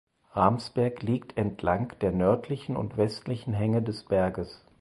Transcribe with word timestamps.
Ramsberg 0.33 1.03
liegt 1.03 1.37
entlang 1.37 1.93
der 2.01 2.11
nördlichen 2.11 2.75
und 2.75 2.97
westlichen 2.97 3.53
Hängen 3.53 3.85
des 3.85 4.03
Berges. 4.03 4.65